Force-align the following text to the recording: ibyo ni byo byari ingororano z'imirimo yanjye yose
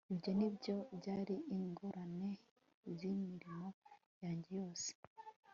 ibyo 0.13 0.31
ni 0.37 0.49
byo 0.55 0.75
byari 0.99 1.35
ingororano 1.55 2.29
z'imirimo 2.97 3.65
yanjye 4.23 4.49
yose 4.59 4.89